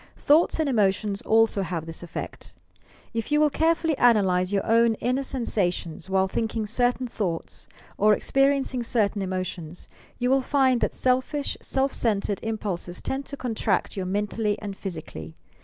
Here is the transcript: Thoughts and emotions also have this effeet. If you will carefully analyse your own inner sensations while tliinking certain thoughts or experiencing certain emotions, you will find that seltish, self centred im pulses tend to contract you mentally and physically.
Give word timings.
Thoughts 0.17 0.59
and 0.59 0.67
emotions 0.67 1.21
also 1.21 1.61
have 1.61 1.85
this 1.85 2.01
effeet. 2.01 2.53
If 3.13 3.31
you 3.31 3.39
will 3.39 3.51
carefully 3.51 3.93
analyse 3.99 4.51
your 4.51 4.65
own 4.65 4.95
inner 4.95 5.21
sensations 5.21 6.09
while 6.09 6.27
tliinking 6.27 6.67
certain 6.69 7.05
thoughts 7.05 7.67
or 7.99 8.15
experiencing 8.15 8.81
certain 8.81 9.21
emotions, 9.21 9.87
you 10.17 10.31
will 10.31 10.41
find 10.41 10.81
that 10.81 10.93
seltish, 10.95 11.55
self 11.61 11.93
centred 11.93 12.39
im 12.41 12.57
pulses 12.57 12.99
tend 12.99 13.27
to 13.27 13.37
contract 13.37 13.95
you 13.95 14.03
mentally 14.07 14.57
and 14.59 14.75
physically. 14.75 15.35